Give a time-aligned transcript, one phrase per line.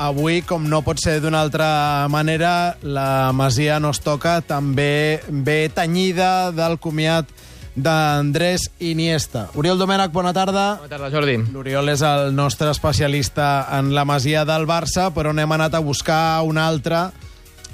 [0.00, 5.68] avui, com no pot ser d'una altra manera, la Masia no es toca també bé
[5.74, 7.28] tenyida del comiat
[7.76, 9.46] d'Andrés Iniesta.
[9.54, 10.80] Oriol Domènech, bona tarda.
[10.80, 11.36] Bona tarda, Jordi.
[11.52, 16.42] L'Oriol és el nostre especialista en la Masia del Barça, però n'hem anat a buscar
[16.48, 17.08] un altre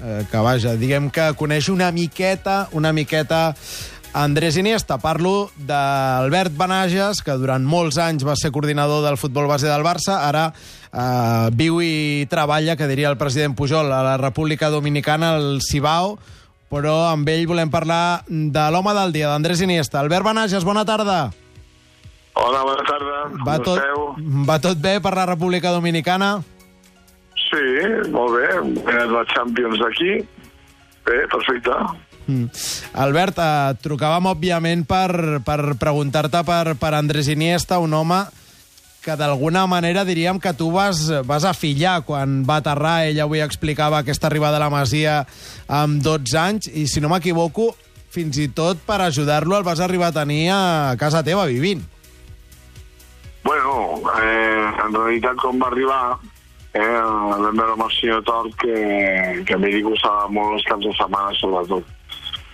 [0.02, 3.54] eh, que, vaja, diguem que coneix una miqueta, una miqueta
[4.16, 4.96] Andrés Iniesta.
[4.96, 10.22] Parlo d'Albert Benages, que durant molts anys va ser coordinador del futbol base del Barça,
[10.24, 15.60] ara eh, viu i treballa, que diria el president Pujol, a la República Dominicana, al
[15.60, 16.16] Cibao,
[16.72, 20.00] però amb ell volem parlar de l'home del dia, d'Andrés Iniesta.
[20.00, 21.26] Albert Benages, bona tarda.
[22.40, 23.20] Hola, bona tarda.
[23.44, 24.08] Va Com tot, esteu?
[24.48, 26.38] va tot bé per la República Dominicana?
[27.46, 27.68] Sí,
[28.16, 28.48] molt bé.
[28.56, 30.16] Hem guanyat la Champions d'aquí.
[31.06, 31.76] Bé, perfecte.
[32.26, 32.50] Mm.
[32.98, 38.24] Albert, eh, trucàvem, òbviament, per, per preguntar-te per, per Andrés Iniesta, un home
[39.06, 43.06] que d'alguna manera diríem que tu vas, vas afillar quan va aterrar.
[43.06, 45.20] Ell avui explicava aquesta arribada a la Masia
[45.70, 47.70] amb 12 anys i, si no m'equivoco,
[48.10, 51.84] fins i tot per ajudar-lo el vas arribar a tenir a casa teva vivint.
[53.46, 56.18] Bueno, eh, en realitat, com va arribar,
[56.74, 60.88] eh, vam veure amb el senyor que, que a mi li gustava molt els caps
[60.88, 61.95] de setmana, sobretot.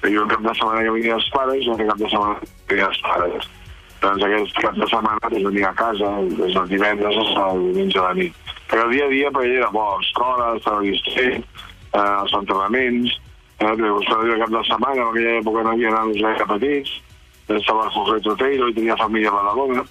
[0.03, 2.89] Jo un cap de setmana que venia els pares, i un cap de setmana venia
[2.89, 3.51] els pares.
[4.03, 6.09] Doncs aquests caps de setmana pues, venia a casa,
[6.41, 8.41] des del divendres fins al diumenge a la nit.
[8.73, 11.45] Però el dia a dia per ell era bo, escola, estava distret,
[11.93, 13.15] eh, els entrenaments,
[13.61, 16.97] eh, però el cap de setmana, en aquella època no havia nanos gaire petits,
[17.53, 19.87] estava el Jorge Troteiro i tenia família a Badalona,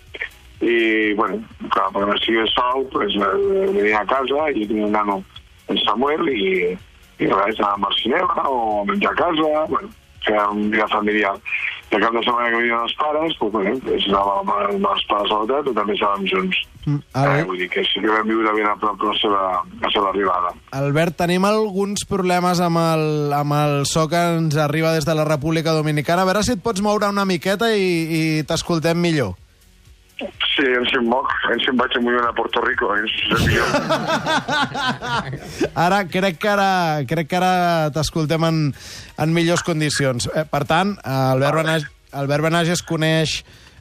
[0.60, 1.40] i, bueno,
[1.70, 5.22] clar, no estigués sol, pues, eh, venia a casa i tenia un nano,
[5.72, 6.76] en Samuel, i,
[7.22, 11.36] i res, anàvem al cinema o a menjar a casa, bueno, feia un dia familiar.
[11.92, 15.06] I el cap de setmana que venien els pares, pues, bueno, pues, anàvem amb, els
[15.10, 16.58] pares a l'hotel, però també estàvem junts.
[16.86, 19.42] Mm, Eh, Al- vull dir que sí que vam viure ben a prop la seva,
[19.82, 20.54] la seva arribada.
[20.72, 25.26] Albert, tenim alguns problemes amb el, amb el so que ens arriba des de la
[25.26, 26.24] República Dominicana.
[26.24, 29.36] A veure si et pots moure una miqueta i, i t'escoltem millor.
[30.52, 31.60] Sí, em si em moc, em
[32.06, 33.06] bien a Puerto Rico, eh?
[33.08, 33.68] és millor.
[35.76, 38.60] Ara, crec que ara, crec que ara t'escoltem en,
[39.18, 40.28] en millors condicions.
[40.36, 43.38] Eh, per tant, Albert Benages, Albert Benages coneix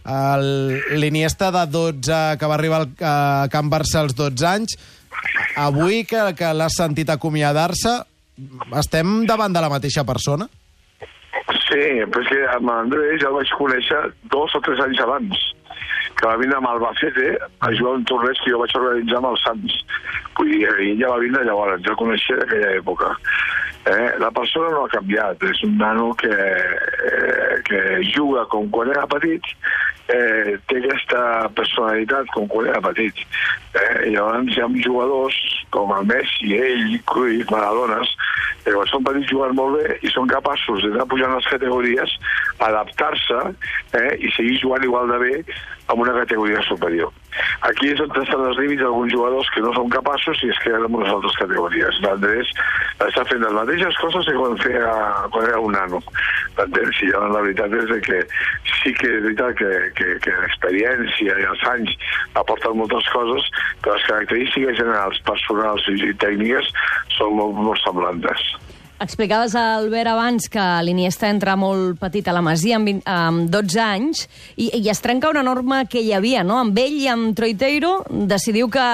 [0.06, 4.78] el- l'Iniesta de 12, que va arribar al, a Can Barça als 12 anys.
[5.58, 7.98] Avui, que, que l'has sentit acomiadar-se,
[8.78, 10.46] estem davant de la mateixa persona?
[11.66, 11.82] Sí,
[12.30, 14.00] que amb Andrés ja el vaig conèixer
[14.32, 15.42] dos o tres anys abans
[16.16, 19.44] que va vindre amb Albacete a jugar un torneig que jo vaig organitzar amb els
[19.46, 19.78] Sants.
[20.38, 23.14] Vull dir, ell ja va vindre llavors, jo coneixia d'aquella època.
[23.88, 27.80] Eh, la persona no ha canviat, és un nano que, eh, que
[28.12, 29.42] juga com quan era petit,
[30.08, 33.24] eh, té aquesta personalitat com quan era petit.
[33.74, 38.12] Eh, I llavors hi ha jugadors com el Messi, ell, Cruyff, Maradones,
[38.66, 42.16] quan són petits juguen molt bé i són capaços d'anar pujant les categories,
[42.66, 43.40] adaptar-se
[43.98, 45.34] eh, i seguir jugant igual de bé
[45.88, 47.12] amb una categoria superior.
[47.68, 50.86] Aquí és on estan els límits d'alguns jugadors que no són capaços i es queden
[50.86, 52.00] en unes altres categories.
[52.04, 52.52] L'Andrés
[53.06, 54.94] està fent les mateixes coses que quan, feia,
[55.34, 56.00] quan era un nano.
[56.58, 58.22] L'Andrés, i la veritat és que
[58.80, 61.94] sí que és veritat que, que, que l'experiència i els anys
[62.40, 63.46] aporten moltes coses,
[63.84, 66.74] però les característiques generals, personals i tècniques
[67.18, 68.50] són molt, molt semblantes.
[69.00, 73.46] Explicaves a Albert abans que l'Iniesta entra molt petit a la Masia amb, 20, amb
[73.48, 74.26] 12 anys
[74.60, 76.58] i, i es trenca una norma que hi havia, no?
[76.60, 77.94] Amb ell i amb Troiteiro
[78.28, 78.84] decidiu que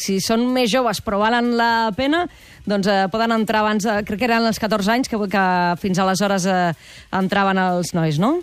[0.00, 2.22] si són més joves però valen la pena,
[2.64, 5.44] doncs eh, poden entrar abans, eh, crec que eren els 14 anys, que, que
[5.84, 6.62] fins aleshores eh,
[7.20, 8.38] entraven els nois, no?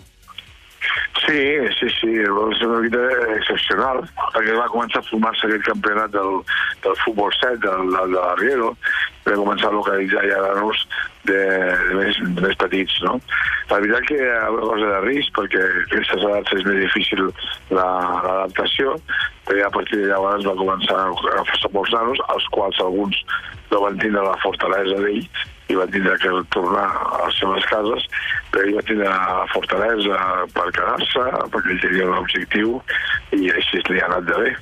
[1.26, 1.42] Sí,
[1.78, 3.00] sí, sí, va ser una vida
[3.34, 6.42] excepcional, perquè va començar a formar-se aquest campionat del,
[6.84, 8.70] del futbol 7, del, del, de l'Arriero,
[9.26, 10.84] va començar a localitzar ja nanos
[11.28, 11.40] de,
[11.88, 13.18] de, més, de més petits, no?
[13.70, 16.80] La veritat que hi ha una cosa de risc, perquè a aquestes edats és més
[16.86, 17.26] difícil
[17.70, 18.96] la- l'adaptació,
[19.46, 23.20] però ja a partir de llavors va començar a fer molts nanos, els quals alguns
[23.70, 25.22] no van tindre la fortalesa d'ell,
[25.68, 28.06] i van tindre que tornar a les seves cases,
[28.50, 30.20] però ell va tindre la fortalesa
[30.56, 32.78] per quedar-se, perquè ell tenia un objectiu,
[33.36, 34.54] i així li ha anat de bé.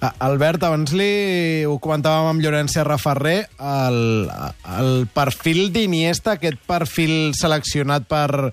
[0.00, 4.28] Ah, Albert, abans li ho comentàvem amb Llorenç Serra Ferrer, el,
[4.78, 8.52] el perfil d'Iniesta, aquest perfil seleccionat per,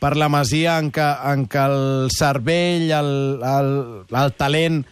[0.00, 3.12] per la Masia en què, en què el cervell, el,
[3.44, 3.72] el,
[4.08, 4.82] el talent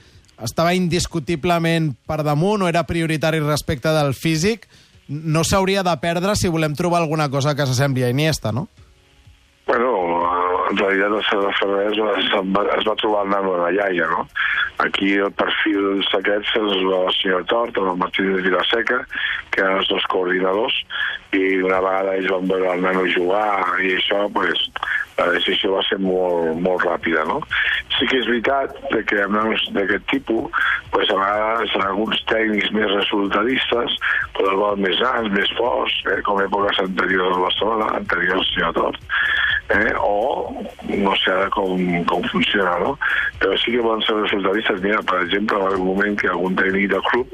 [0.44, 4.66] estava indiscutiblement per damunt o era prioritari respecte del físic,
[5.08, 8.66] no s'hauria de perdre si volem trobar alguna cosa que s'assembli a Iniesta, no?
[10.66, 14.26] En realitat el senyor Ferrer es es va, trobar el nano de la iaia, no?
[14.82, 18.98] Aquí el perfil d'aquests és el senyor Tort, el Martínez Vilaseca,
[19.52, 20.74] que eren els dos coordinadors,
[21.36, 24.66] i una vegada ells van veure el nano jugar i això, pues,
[25.16, 27.38] la decisió va ser molt, molt ràpida, no?
[27.96, 30.60] Sí que és veritat de que amb nanos d'aquest tipus,
[30.92, 33.96] pues, a vegades alguns tècnics més resultadistes
[34.36, 39.00] poden voler més grans, més forts, eh, com èpoques anteriors al Barcelona, anteriors senyor Tort,
[39.68, 40.52] eh, o
[40.88, 41.78] no sé ara com,
[42.10, 42.96] com funciona, no?
[43.40, 44.82] Però sí que poden ser resultadistes.
[44.84, 47.32] Mira, per exemple, va haver un moment que algun tècnic del club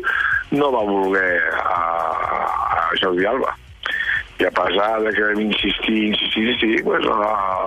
[0.52, 1.82] no va voler a,
[2.79, 3.56] a Jordi Alba.
[4.40, 7.20] I a pesar de que vam insistir, insistir, insistir, pues la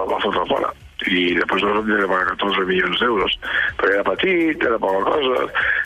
[0.10, 0.74] va fotre fora
[1.12, 3.38] i després vam de pagar 14 milions d'euros
[3.80, 5.46] perquè era petit, era poca cosa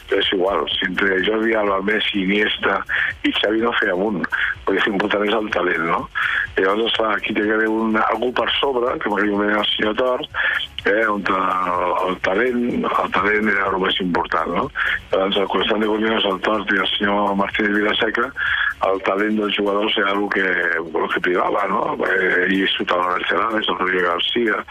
[0.09, 2.79] però és igual, si entre Jordi Alba, Messi, Iniesta
[3.27, 4.23] i Xavi no feia un
[4.65, 5.99] perquè l'important és el talent no?
[6.55, 9.53] i llavors fa, aquí té que haver un, algú per sobre que en aquell moment
[9.53, 14.55] era el senyor Tort eh, on el, el talent el talent era el més important
[14.55, 14.65] no?
[15.11, 18.31] llavors el constant de Guanyons, el Tort i el senyor Martínez Vilaseca
[18.87, 20.45] el talent dels jugadors era el que,
[20.79, 21.97] el que privava, no?
[22.07, 24.65] Eh, sota la Barcelona, el Rodríguez García,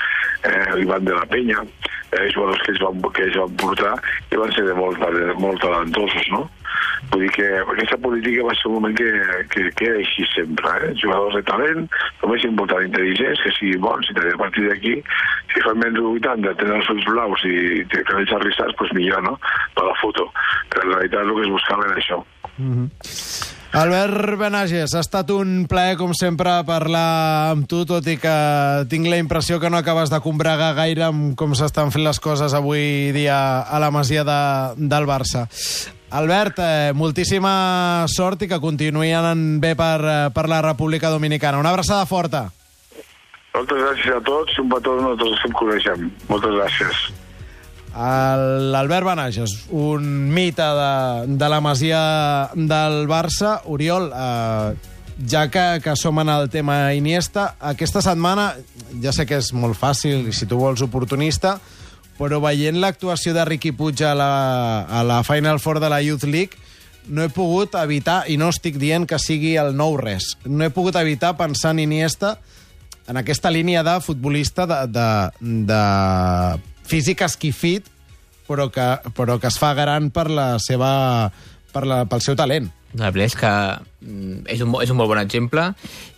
[0.45, 1.65] eh, l'Ivan de la Penya,
[2.13, 3.97] eh, jugadors que ells, van, que ells van portar
[4.33, 6.47] i van ser de molt, de molt talentosos, no?
[7.11, 9.11] Vull dir que aquesta política va ser un moment que,
[9.53, 10.93] que, que així sempre, eh?
[11.01, 11.87] jugadors de talent,
[12.23, 14.95] només important intel·ligents, que siguin bons, i a partir d'aquí,
[15.53, 19.25] si fan menys de 80, tenen els ulls blaus i te cabells arrissats, doncs millor,
[19.25, 19.37] no?,
[19.77, 20.29] per la foto.
[20.73, 22.23] Però en realitat el que es buscava era això.
[22.59, 23.38] Mm -hmm.
[23.79, 28.33] Albert Benages, ha estat un plaer, com sempre, parlar amb tu, tot i que
[28.91, 32.57] tinc la impressió que no acabes de combregar gaire amb com s'estan fent les coses
[32.59, 34.41] avui dia a la masia de,
[34.83, 35.45] del Barça.
[36.11, 41.63] Albert, eh, moltíssima sort i que continuï anant bé per, eh, per la República Dominicana.
[41.63, 42.49] Una abraçada forta.
[43.55, 46.11] Moltes gràcies a tots un petó els que em coneixem.
[46.27, 47.09] Moltes gràcies.
[47.99, 50.93] L'Albert Benages, un mite de,
[51.35, 52.03] de la masia
[52.55, 53.57] del Barça.
[53.67, 54.75] Oriol, eh,
[55.27, 58.53] ja que, que som en el tema Iniesta, aquesta setmana,
[59.03, 61.57] ja sé que és molt fàcil i si tu vols oportunista,
[62.19, 64.31] però veient l'actuació de Riqui Puig a la,
[64.87, 66.63] a la Final Four de la Youth League,
[67.09, 70.71] no he pogut evitar, i no estic dient que sigui el nou res, no he
[70.71, 72.37] pogut evitar pensar en Iniesta
[73.09, 75.09] en aquesta línia de futbolista de, de,
[75.67, 75.83] de
[76.89, 77.87] físic esquifit,
[78.49, 81.31] però que, però que es fa gran per la seva,
[81.73, 82.71] per la, pel seu talent.
[82.97, 83.53] La veritat és que
[84.09, 85.67] mm, és un, és un molt bon exemple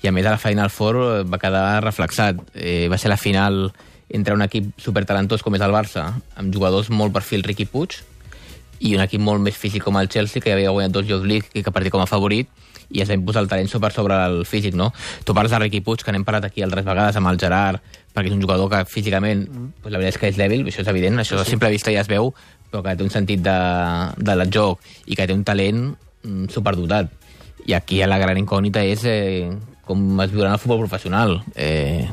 [0.04, 2.38] i a més a la Final Four va quedar reflexat.
[2.54, 3.66] Eh, va ser la final
[4.10, 6.06] entre un equip supertalentós com és el Barça,
[6.38, 7.98] amb jugadors molt perfil Riqui Puig,
[8.80, 11.26] i un equip molt més físic com el Chelsea, que ja havia guanyat dos Youth
[11.28, 12.48] League i que partia com a favorit,
[12.90, 14.90] i es va imposar el talent super sobre el físic, no?
[15.24, 17.84] Tu parles de Riqui Puig, que n'hem parlat aquí altres vegades amb el Gerard,
[18.14, 19.82] perquè és un jugador que físicament, mm.
[19.82, 21.48] pues, la veritat és que és dèbil, això és evident, això sí, sí.
[21.48, 22.32] a simple vista ja es veu,
[22.70, 23.58] però que té un sentit de,
[24.16, 27.12] de la joc i que té un talent mm, superdotat.
[27.68, 29.50] I aquí la gran incògnita és eh,
[29.86, 31.40] com es viurà en el futbol professional.
[31.54, 32.08] Eh,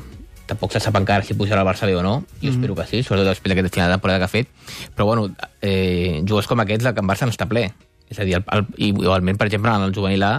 [0.47, 2.55] tampoc se sap encara si pujarà al Barça B o no, jo mm.
[2.55, 4.51] espero que sí, sobretot després d'aquest final de temporada que ha fet,
[4.95, 5.27] però bueno,
[5.61, 7.67] eh, jugadors com aquests, el Can Barça no està ple.
[8.07, 10.35] És a dir, el, el, igualment, per exemple, en el juvenil A,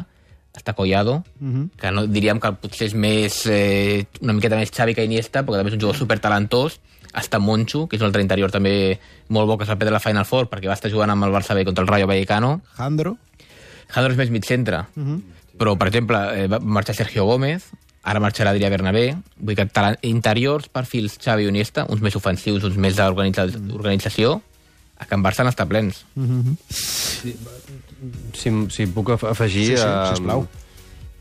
[0.58, 1.62] està Collado, uh Mhm.
[1.62, 1.70] -huh.
[1.80, 5.56] que no, diríem que potser és més, eh, una miqueta més Xavi que Iniesta, perquè
[5.58, 6.80] també és un jugador supertalentós.
[7.14, 10.00] Està Moncho, que és un altre interior també molt bo, que es va perdre la
[10.00, 12.60] Final Four, perquè va estar jugant amb el Barça B contra el Rayo Vallecano.
[12.76, 13.16] Jandro?
[13.88, 14.84] Jandro és més mig-centre.
[14.94, 15.22] Uh -huh.
[15.58, 17.64] Però, per exemple, eh, va marxar Sergio Gómez,
[18.02, 22.62] ara marxarà Adrià Bernabé, vull dir que interiors, perfils Xavi i Iniesta, uns més ofensius,
[22.62, 24.42] uns més d'organització,
[24.98, 26.04] a Can Barça n'està plens.
[26.16, 26.56] Uh -huh.
[28.34, 29.76] Si, si puc af- afegir...
[29.76, 30.46] Sí, sí, eh, sisplau.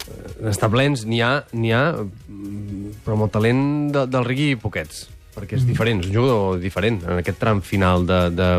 [0.07, 1.93] eh, Està plens, n'hi ha, n'hi ha,
[2.29, 6.59] mm, però amb el talent de, del Rigui poquets, perquè és diferent, és un jugador
[6.61, 8.49] diferent en aquest tram final de, de,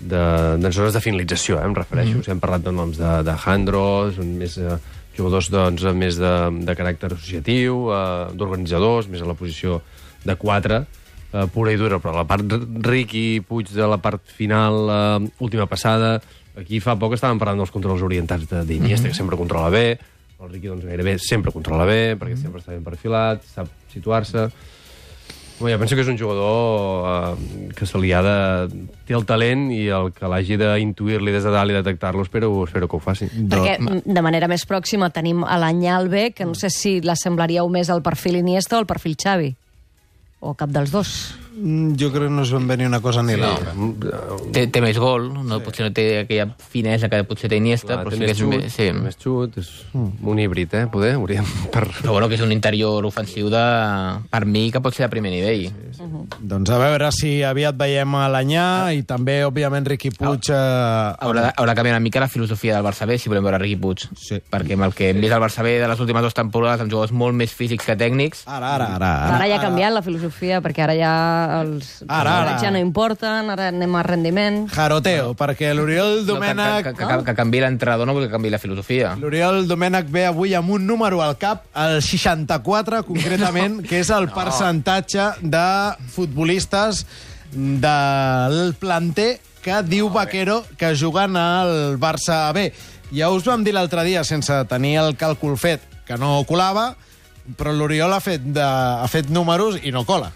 [0.00, 0.22] de,
[0.62, 2.18] de zones de finalització, eh, em refereixo.
[2.18, 2.22] Mm.
[2.24, 3.84] Si hem parlat de noms de, de Jandro,
[4.16, 4.78] són més eh,
[5.16, 9.82] jugadors doncs, més de, de caràcter associatiu, eh, d'organitzadors, més a la posició
[10.24, 10.86] de 4,
[11.32, 12.44] eh, pura i dura, però la part
[12.82, 16.20] Riqui Puig de la part final, eh, última passada,
[16.56, 19.10] aquí fa poc estàvem parlant dels controls orientats de- d'Iniesta, mm -hmm.
[19.10, 19.98] que sempre controla bé,
[20.40, 24.50] el Riqui doncs, gairebé sempre controla bé, perquè sempre està ben perfilat, sap situar-se...
[25.60, 28.86] Bé, jo penso que és un jugador eh, que se li ha de...
[29.04, 32.88] té el talent i el que l'hagi d'intuir-li des de dalt i detectar-lo, espero, espero
[32.88, 33.28] que ho faci.
[33.28, 37.90] Perquè mm, de manera més pròxima tenim a l'Anyalbe, que no sé si l'assemblaríeu més
[37.90, 39.52] al perfil Iniesta o al perfil Xavi.
[40.40, 41.39] O cap dels dos.
[41.52, 43.72] Mm, Jo crec que no ben bé ni una cosa ni l'altra.
[44.52, 45.64] Té, té més gol, no, sí.
[45.64, 48.38] potser no té aquella finesa que potser té Iniesta, Clar, però té sí que és...
[48.38, 48.86] xut, més- Sí.
[48.94, 50.86] més xut, és un híbrid, eh?
[50.92, 51.44] Poder, hauríem...
[51.72, 51.84] Per...
[52.00, 53.64] Però bueno, que és un interior ofensiu de...
[54.30, 55.66] Per mi, que pot ser de primer nivell.
[56.40, 58.66] Doncs a veure si aviat veiem a l'Anyà
[58.96, 60.50] i també, òbviament, Riqui Puig...
[60.54, 60.56] Eh,
[61.20, 63.58] Haurà, de- haurà de canviar una mica la filosofia del Barça B si volem veure
[63.58, 64.06] Riqui Puig.
[64.16, 64.38] Sí.
[64.50, 66.90] Perquè amb el que hem vist al Barça B de les últimes dues temporades, amb
[66.94, 69.10] jugadors molt més físics que tècnics, Ara, ara, ara.
[69.36, 71.12] Ara, ja ha canviat la filosofia, perquè ara ja
[71.60, 72.54] els Ara, ara.
[72.62, 74.60] ja no importen, ara anem a rendiment.
[74.72, 76.84] Jaroteo, perquè l'Oriol no, que, Domènech...
[76.88, 79.14] que, que, que, que canvi l'entrenador no vol que canvi la filosofia.
[79.20, 84.30] L'Oriol Domènech ve avui amb un número al cap, el 64, concretament, que és el
[84.34, 85.66] percentatge de
[86.14, 87.04] futbolistes
[87.52, 92.70] del planter que diu Vaquero que juguen al Barça B.
[93.12, 96.94] Ja us vam dir l'altre dia, sense tenir el càlcul fet, que no colava,
[97.58, 100.30] però l'Oriol ha, fet de, ha fet números i no cola.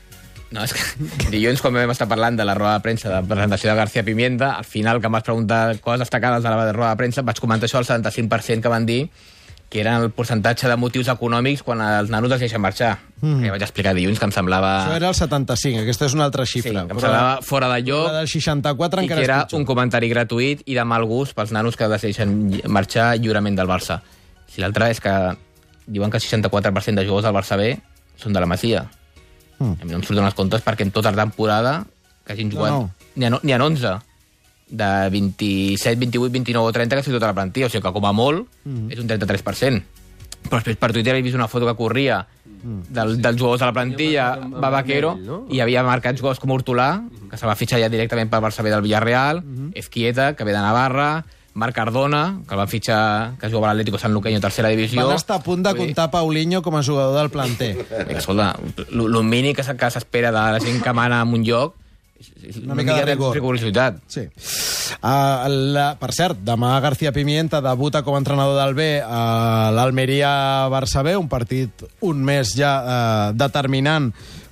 [0.55, 0.81] No, és que
[1.35, 4.53] dilluns, quan vam estar parlant de la roda de premsa de presentació de García Pimienta,
[4.61, 7.67] al final, que em vas preguntar coses destacades de la roda de premsa, vaig comentar
[7.69, 9.01] això, el 75% que van dir
[9.75, 12.93] que era el percentatge de motius econòmics quan els nanos els deixen marxar.
[13.25, 13.41] Mm.
[13.43, 14.69] Que vaig explicar dilluns que em semblava...
[14.85, 16.85] Això era el 75, aquesta és una altra Sí, xifra.
[16.87, 20.13] que em semblava fora de lloc la del 64 i encara que era un comentari
[20.13, 23.99] gratuït i de mal gust pels nanos que decideixen lli- marxar lliurement del Barça.
[24.47, 25.15] Si l'altre és que
[25.89, 27.73] diuen que el 64% de jugadors del Barça B
[28.21, 28.85] són de la Masia.
[29.65, 29.77] Mm.
[29.81, 31.79] A mi no em surten els comptes perquè en tota la temporada
[32.25, 32.71] que hagin jugat...
[32.73, 32.85] No,
[33.17, 33.41] no.
[33.43, 33.97] N'hi ha, ha 11
[34.75, 38.07] de 27, 28, 29 o 30 que són tota la plantilla, o sigui que com
[38.09, 38.91] a molt Mm.
[38.93, 39.83] és un 33%.
[40.45, 42.27] Però després per Twitter he vist una foto que corria
[42.65, 44.25] del, dels jugadors de la plantilla,
[44.61, 45.39] va Vaquero, no?
[45.53, 48.73] i havia marcat jugadors com Hortolà, que se va fitxar ja directament pel Barça B
[48.73, 49.43] del Villarreal,
[49.75, 53.99] Esquieta, que ve de Navarra, Marc Cardona, que el van fitxar, que jugava a l'Atlético
[53.99, 55.07] San Luqueño, tercera divisió.
[55.07, 57.77] Van estar a punt de Vull dir, comptar Paulinho com a jugador del planter.
[58.09, 58.57] que, Escolta,
[58.91, 61.75] el mínim que s'espera de la gent que mana en un lloc
[62.63, 63.35] Una mica de rigor.
[63.35, 63.99] rigorositat.
[64.07, 64.23] Sí.
[65.03, 71.03] Uh, la, per cert, demà García Pimienta debuta com a entrenador del B a l'Almeria-Barça
[71.05, 74.11] B, un partit un mes ja uh, determinant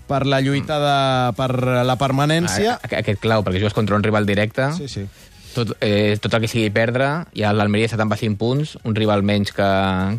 [0.09, 0.97] per la lluita de,
[1.39, 1.51] per
[1.87, 2.75] la permanència.
[2.77, 5.07] A- a- Aquest clau, perquè jugues contra un rival directe, Sí, sí.
[5.55, 9.69] Tot, eh, tot el que sigui perdre, ha l'Almeria 75 punts, un rival menys que,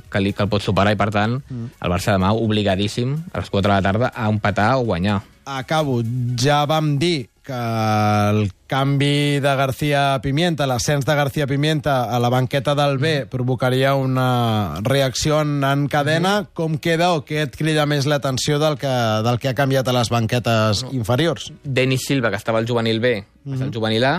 [0.09, 3.53] que, li, que el pot superar, i per tant, el Barça demà obligadíssim, a les
[3.53, 5.21] 4 de la tarda, a empatar o guanyar.
[5.45, 6.01] Acabo.
[6.39, 12.29] Ja vam dir que el canvi de García Pimienta, l'ascens de García Pimienta a la
[12.29, 16.47] banqueta del B provocaria una reacció en, en cadena.
[16.55, 18.93] Com queda o què et crida més l'atenció del, que,
[19.27, 21.51] del que ha canviat a les banquetes inferiors?
[21.63, 24.15] Denis Silva, que estava al juvenil B, passa al juvenil A,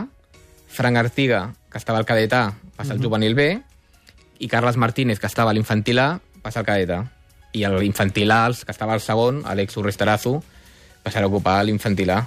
[0.74, 3.48] Frank Artiga, que estava al cadet A, passa al juvenil B,
[4.42, 6.08] i Carles Martínez, que estava a l'infantil A,
[6.42, 7.04] passa al cadet A.
[7.54, 10.40] I l'infantil A, que estava al segon, Alex Urrestarazu,
[11.04, 12.24] passarà a ocupar l'infantil A.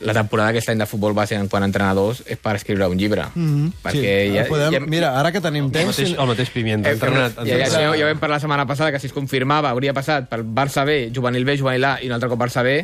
[0.00, 2.96] La temporada aquest any de futbol base en quant a entrenadors és per escriure un
[3.00, 3.26] llibre.
[3.84, 5.92] Perquè sí, ja, podem, ja, mira, ara que tenim El temps...
[5.92, 6.88] mateix, el mateix Pimienta.
[6.88, 9.72] Eh, entrenat, ja, ja, ja, ja vam parlar la setmana passada que si es confirmava
[9.74, 12.80] hauria passat pel Barça B, Juvenil B, Juvenil A i un altre cop Barça B,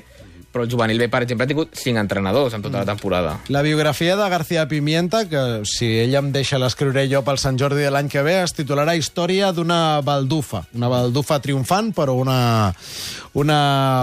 [0.57, 3.35] però el Juvenil B, per exemple, ha tingut cinc entrenadors en tota la temporada.
[3.53, 7.85] La biografia de García Pimienta, que si ell em deixa l'escriuré jo pel Sant Jordi
[7.85, 10.63] de l'any que ve, es titularà Història d'una baldufa.
[10.79, 12.39] Una baldufa triomfant, però una,
[13.37, 13.59] una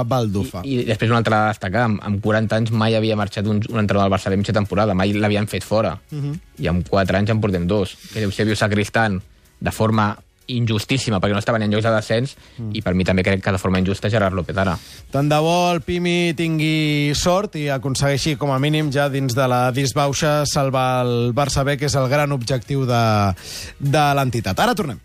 [0.06, 0.62] baldufa.
[0.62, 3.64] I, I després un altre a destacar, amb, amb 40 anys mai havia marxat un,
[3.72, 5.96] un entrenador del Barça B mitja temporada, mai l'havien fet fora.
[6.12, 6.36] Uh -huh.
[6.62, 7.98] I amb 4 anys en portem dos.
[8.14, 9.24] Que Eusebio Sacristán,
[9.60, 12.74] de forma injustíssima, perquè no estaven en llocs de descens, mm.
[12.78, 14.76] i per mi també crec que de forma injusta Gerard López ara.
[15.14, 19.48] Tant de bo el Pimi tingui sort i aconsegueixi, com a mínim, ja dins de
[19.48, 23.04] la disbauxa, salvar el Barça B, que és el gran objectiu de,
[23.80, 24.60] de l'entitat.
[24.60, 25.00] Ara tornem.